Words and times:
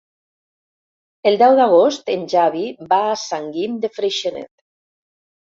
El 1.31 1.37
deu 1.41 1.53
d'agost 1.59 2.09
en 2.15 2.25
Xavi 2.33 2.65
va 2.95 2.99
a 3.11 3.21
Sant 3.27 3.47
Guim 3.59 3.79
de 3.85 3.93
Freixenet. 3.99 4.53